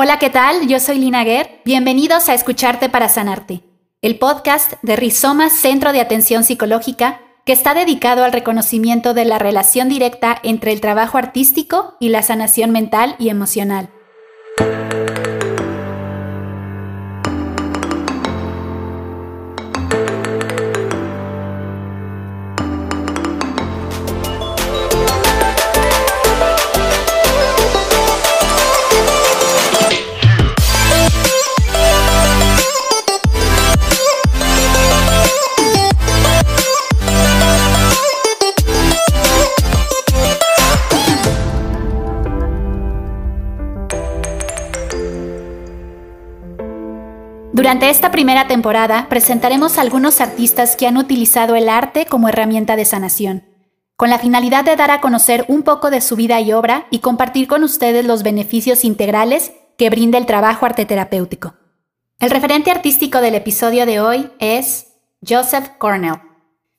[0.00, 0.68] Hola, ¿qué tal?
[0.68, 1.60] Yo soy Lina Guerr.
[1.64, 3.64] Bienvenidos a Escucharte para Sanarte,
[4.00, 9.40] el podcast de Rizoma Centro de Atención Psicológica que está dedicado al reconocimiento de la
[9.40, 13.90] relación directa entre el trabajo artístico y la sanación mental y emocional.
[47.58, 52.84] Durante esta primera temporada presentaremos algunos artistas que han utilizado el arte como herramienta de
[52.84, 53.48] sanación,
[53.96, 57.00] con la finalidad de dar a conocer un poco de su vida y obra y
[57.00, 61.56] compartir con ustedes los beneficios integrales que brinda el trabajo arte terapéutico.
[62.20, 64.92] El referente artístico del episodio de hoy es
[65.28, 66.20] Joseph Cornell.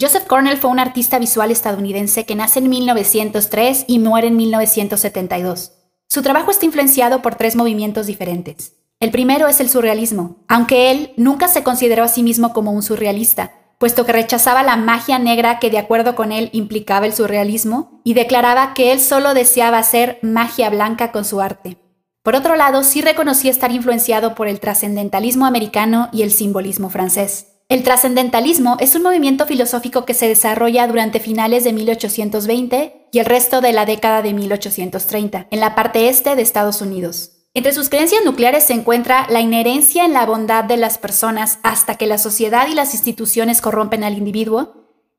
[0.00, 5.72] Joseph Cornell fue un artista visual estadounidense que nace en 1903 y muere en 1972.
[6.08, 8.81] Su trabajo está influenciado por tres movimientos diferentes.
[9.02, 12.84] El primero es el surrealismo, aunque él nunca se consideró a sí mismo como un
[12.84, 18.00] surrealista, puesto que rechazaba la magia negra que de acuerdo con él implicaba el surrealismo
[18.04, 21.78] y declaraba que él solo deseaba hacer magia blanca con su arte.
[22.22, 27.48] Por otro lado, sí reconocía estar influenciado por el trascendentalismo americano y el simbolismo francés.
[27.68, 33.26] El trascendentalismo es un movimiento filosófico que se desarrolla durante finales de 1820 y el
[33.26, 37.31] resto de la década de 1830, en la parte este de Estados Unidos.
[37.54, 41.96] Entre sus creencias nucleares se encuentra la inherencia en la bondad de las personas hasta
[41.96, 44.74] que la sociedad y las instituciones corrompen al individuo,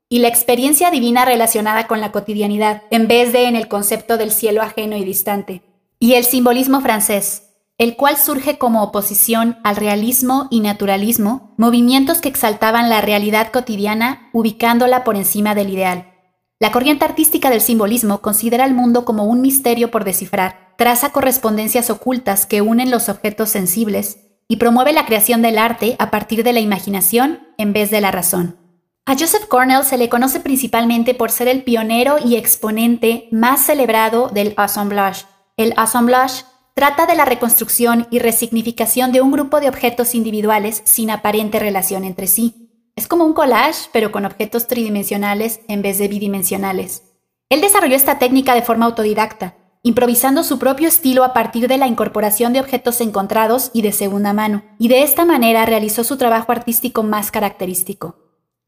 [0.09, 4.31] y la experiencia divina relacionada con la cotidianidad, en vez de en el concepto del
[4.31, 5.63] cielo ajeno y distante.
[5.99, 12.29] Y el simbolismo francés, el cual surge como oposición al realismo y naturalismo, movimientos que
[12.29, 16.11] exaltaban la realidad cotidiana ubicándola por encima del ideal.
[16.59, 21.89] La corriente artística del simbolismo considera el mundo como un misterio por descifrar, traza correspondencias
[21.89, 26.53] ocultas que unen los objetos sensibles y promueve la creación del arte a partir de
[26.53, 28.57] la imaginación en vez de la razón.
[29.05, 34.29] A Joseph Cornell se le conoce principalmente por ser el pionero y exponente más celebrado
[34.29, 35.25] del assemblage.
[35.57, 41.11] El assemblage trata de la reconstrucción y resignificación de un grupo de objetos individuales sin
[41.11, 42.69] aparente relación entre sí.
[42.95, 47.03] Es como un collage, pero con objetos tridimensionales en vez de bidimensionales.
[47.49, 51.87] Él desarrolló esta técnica de forma autodidacta, improvisando su propio estilo a partir de la
[51.87, 56.53] incorporación de objetos encontrados y de segunda mano, y de esta manera realizó su trabajo
[56.53, 58.15] artístico más característico,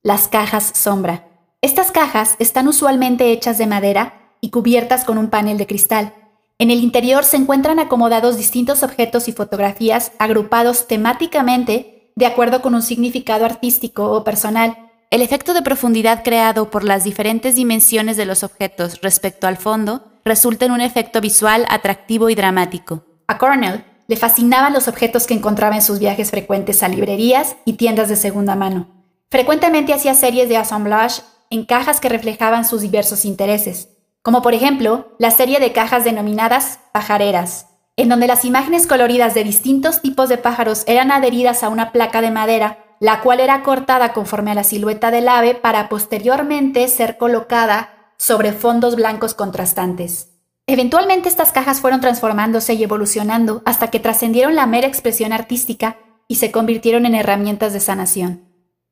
[0.03, 1.29] las cajas sombra.
[1.61, 6.13] Estas cajas están usualmente hechas de madera y cubiertas con un panel de cristal.
[6.59, 12.75] En el interior se encuentran acomodados distintos objetos y fotografías agrupados temáticamente de acuerdo con
[12.75, 14.91] un significado artístico o personal.
[15.11, 20.14] El efecto de profundidad creado por las diferentes dimensiones de los objetos respecto al fondo
[20.25, 23.05] resulta en un efecto visual atractivo y dramático.
[23.27, 27.73] A Cornell le fascinaban los objetos que encontraba en sus viajes frecuentes a librerías y
[27.73, 28.87] tiendas de segunda mano.
[29.29, 31.21] Frecuentemente hacía series de assemblage
[31.51, 33.89] en cajas que reflejaban sus diversos intereses,
[34.23, 39.43] como por ejemplo la serie de cajas denominadas pajareras, en donde las imágenes coloridas de
[39.43, 44.13] distintos tipos de pájaros eran adheridas a una placa de madera, la cual era cortada
[44.13, 50.29] conforme a la silueta del ave para posteriormente ser colocada sobre fondos blancos contrastantes.
[50.67, 56.35] Eventualmente estas cajas fueron transformándose y evolucionando hasta que trascendieron la mera expresión artística y
[56.35, 58.45] se convirtieron en herramientas de sanación.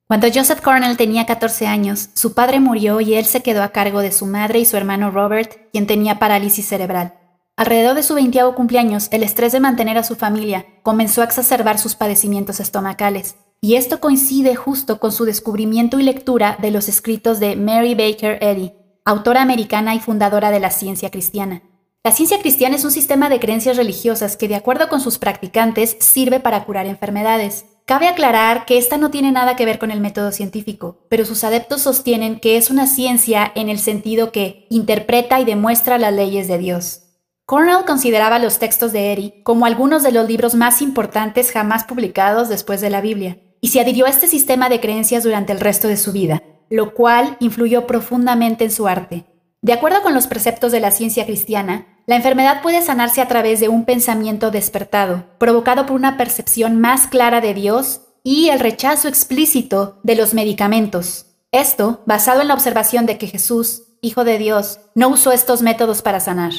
[0.07, 4.01] Cuando Joseph Cornell tenía 14 años, su padre murió y él se quedó a cargo
[4.01, 7.15] de su madre y su hermano Robert, quien tenía parálisis cerebral.
[7.55, 11.79] Alrededor de su veintiavo cumpleaños, el estrés de mantener a su familia comenzó a exacerbar
[11.79, 17.39] sus padecimientos estomacales, y esto coincide justo con su descubrimiento y lectura de los escritos
[17.39, 18.73] de Mary Baker Eddy,
[19.05, 21.61] autora americana y fundadora de la ciencia cristiana.
[22.05, 25.97] La ciencia cristiana es un sistema de creencias religiosas que, de acuerdo con sus practicantes,
[25.99, 27.65] sirve para curar enfermedades.
[27.85, 31.43] Cabe aclarar que esta no tiene nada que ver con el método científico, pero sus
[31.43, 36.47] adeptos sostienen que es una ciencia en el sentido que interpreta y demuestra las leyes
[36.47, 37.01] de Dios.
[37.45, 42.47] Cornell consideraba los textos de Eri como algunos de los libros más importantes jamás publicados
[42.47, 45.89] después de la Biblia, y se adhirió a este sistema de creencias durante el resto
[45.89, 49.25] de su vida lo cual influyó profundamente en su arte.
[49.61, 53.61] De acuerdo con los preceptos de la ciencia cristiana, la enfermedad puede sanarse a través
[53.61, 59.07] de un pensamiento despertado, provocado por una percepción más clara de Dios y el rechazo
[59.07, 61.27] explícito de los medicamentos.
[61.51, 66.01] Esto basado en la observación de que Jesús, Hijo de Dios, no usó estos métodos
[66.01, 66.51] para sanar.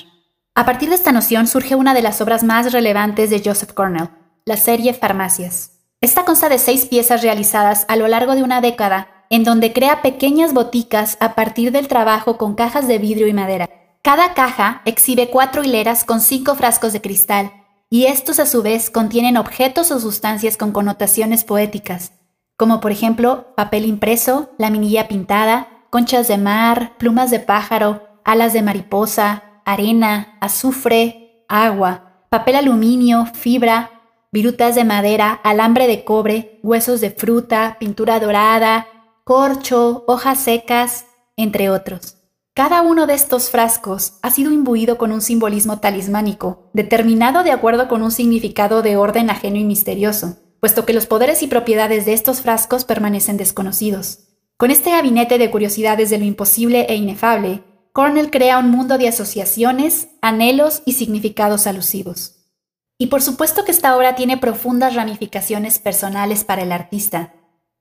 [0.54, 4.08] A partir de esta noción surge una de las obras más relevantes de Joseph Cornell,
[4.46, 5.72] la serie Farmacias.
[6.00, 10.02] Esta consta de seis piezas realizadas a lo largo de una década, en donde crea
[10.02, 13.68] pequeñas boticas a partir del trabajo con cajas de vidrio y madera.
[14.02, 17.52] Cada caja exhibe cuatro hileras con cinco frascos de cristal,
[17.88, 22.12] y estos a su vez contienen objetos o sustancias con connotaciones poéticas,
[22.56, 28.62] como por ejemplo papel impreso, laminilla pintada, conchas de mar, plumas de pájaro, alas de
[28.62, 33.90] mariposa, arena, azufre, agua, papel aluminio, fibra,
[34.32, 38.88] virutas de madera, alambre de cobre, huesos de fruta, pintura dorada,
[39.24, 41.06] corcho, hojas secas,
[41.36, 42.18] entre otros.
[42.52, 47.88] Cada uno de estos frascos ha sido imbuido con un simbolismo talismánico, determinado de acuerdo
[47.88, 52.12] con un significado de orden ajeno y misterioso, puesto que los poderes y propiedades de
[52.12, 54.28] estos frascos permanecen desconocidos.
[54.58, 59.08] Con este gabinete de curiosidades de lo imposible e inefable, Cornell crea un mundo de
[59.08, 62.50] asociaciones, anhelos y significados alusivos.
[62.98, 67.34] Y por supuesto que esta obra tiene profundas ramificaciones personales para el artista.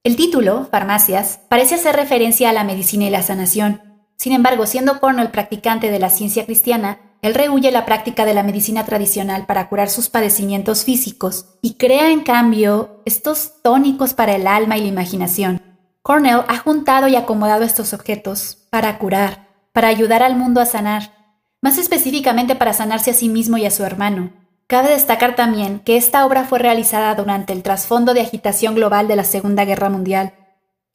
[0.05, 3.81] El título, Farmacias, parece hacer referencia a la medicina y la sanación.
[4.17, 8.43] Sin embargo, siendo Cornell practicante de la ciencia cristiana, él rehuye la práctica de la
[8.43, 14.45] medicina tradicional para curar sus padecimientos físicos y crea en cambio estos tónicos para el
[14.45, 15.61] alma y la imaginación.
[16.01, 21.13] Cornell ha juntado y acomodado estos objetos para curar, para ayudar al mundo a sanar,
[21.61, 24.33] más específicamente para sanarse a sí mismo y a su hermano.
[24.73, 29.15] Cabe destacar también que esta obra fue realizada durante el trasfondo de agitación global de
[29.15, 30.33] la Segunda Guerra Mundial.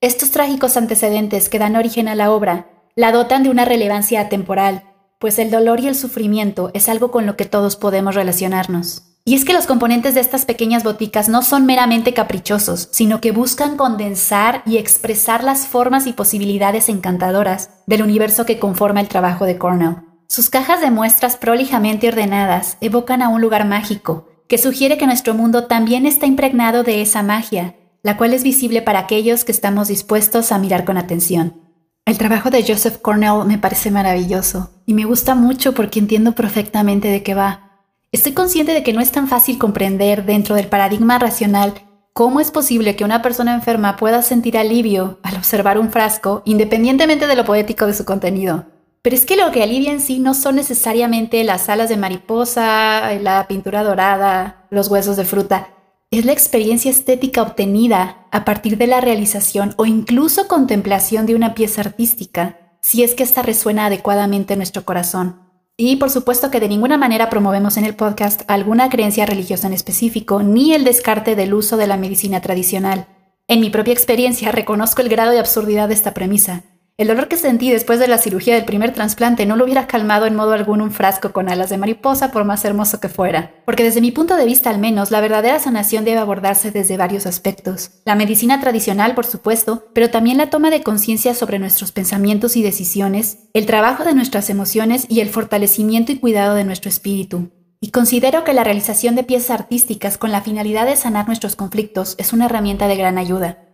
[0.01, 2.67] Estos trágicos antecedentes que dan origen a la obra
[2.97, 4.83] la dotan de una relevancia atemporal,
[5.21, 9.05] pues el dolor y el sufrimiento es algo con lo que todos podemos relacionarnos.
[9.25, 13.31] Y es que los componentes de estas pequeñas boticas no son meramente caprichosos, sino que
[13.31, 19.45] buscan condensar y expresar las formas y posibilidades encantadoras del universo que conforma el trabajo
[19.45, 20.08] de Cornell.
[20.31, 25.33] Sus cajas de muestras prolijamente ordenadas evocan a un lugar mágico, que sugiere que nuestro
[25.33, 29.89] mundo también está impregnado de esa magia, la cual es visible para aquellos que estamos
[29.89, 31.63] dispuestos a mirar con atención.
[32.05, 37.09] El trabajo de Joseph Cornell me parece maravilloso y me gusta mucho porque entiendo perfectamente
[37.09, 37.65] de qué va
[38.13, 41.75] Estoy consciente de que no es tan fácil comprender dentro del paradigma racional
[42.15, 47.27] cómo es posible que una persona enferma pueda sentir alivio al observar un frasco independientemente
[47.27, 48.78] de lo poético de su contenido.
[49.09, 53.11] Pero es que lo que alivia en sí no son necesariamente las alas de mariposa,
[53.15, 55.71] la pintura dorada, los huesos de fruta.
[56.11, 61.55] Es la experiencia estética obtenida a partir de la realización o incluso contemplación de una
[61.55, 65.41] pieza artística, si es que ésta resuena adecuadamente en nuestro corazón.
[65.79, 69.73] Y por supuesto que de ninguna manera promovemos en el podcast alguna creencia religiosa en
[69.73, 73.07] específico, ni el descarte del uso de la medicina tradicional.
[73.47, 76.65] En mi propia experiencia reconozco el grado de absurdidad de esta premisa.
[76.99, 80.27] El dolor que sentí después de la cirugía del primer trasplante no lo hubiera calmado
[80.27, 83.53] en modo alguno un frasco con alas de mariposa por más hermoso que fuera.
[83.65, 87.25] Porque desde mi punto de vista al menos, la verdadera sanación debe abordarse desde varios
[87.25, 87.93] aspectos.
[88.05, 92.65] La medicina tradicional, por supuesto, pero también la toma de conciencia sobre nuestros pensamientos y
[92.65, 97.53] decisiones, el trabajo de nuestras emociones y el fortalecimiento y cuidado de nuestro espíritu.
[97.81, 102.17] Y considero que la realización de piezas artísticas con la finalidad de sanar nuestros conflictos
[102.19, 103.68] es una herramienta de gran ayuda.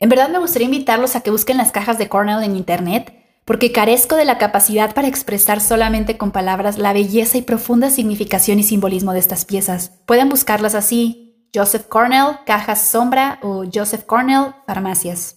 [0.00, 3.14] En verdad me gustaría invitarlos a que busquen las cajas de Cornell en Internet,
[3.44, 8.58] porque carezco de la capacidad para expresar solamente con palabras la belleza y profunda significación
[8.58, 9.92] y simbolismo de estas piezas.
[10.06, 15.36] Pueden buscarlas así, Joseph Cornell, Cajas Sombra o Joseph Cornell, Farmacias.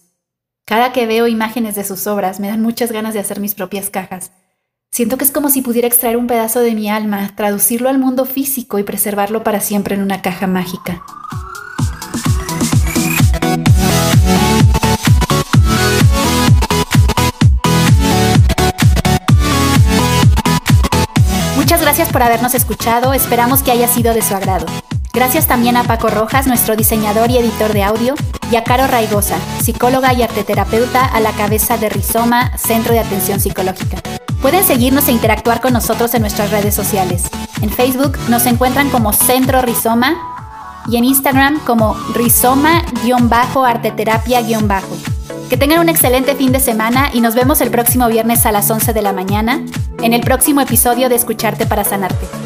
[0.64, 3.90] Cada que veo imágenes de sus obras me dan muchas ganas de hacer mis propias
[3.90, 4.32] cajas.
[4.90, 8.24] Siento que es como si pudiera extraer un pedazo de mi alma, traducirlo al mundo
[8.24, 11.02] físico y preservarlo para siempre en una caja mágica.
[21.80, 24.66] Gracias por habernos escuchado, esperamos que haya sido de su agrado.
[25.12, 28.14] Gracias también a Paco Rojas, nuestro diseñador y editor de audio,
[28.50, 33.40] y a Caro Raigosa, psicóloga y arteterapeuta a la cabeza de Rizoma, Centro de Atención
[33.40, 33.98] Psicológica.
[34.42, 37.24] Pueden seguirnos e interactuar con nosotros en nuestras redes sociales.
[37.62, 40.16] En Facebook nos encuentran como Centro Rizoma
[40.86, 44.96] y en Instagram como Rizoma-arteterapia-bajo.
[45.48, 48.70] Que tengan un excelente fin de semana y nos vemos el próximo viernes a las
[48.70, 49.60] 11 de la mañana
[50.04, 52.43] en el próximo episodio de Escucharte para Sanarte.